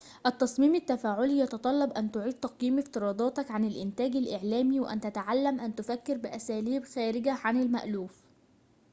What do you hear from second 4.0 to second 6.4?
الإعلامي وأن تتعلم أن تفكر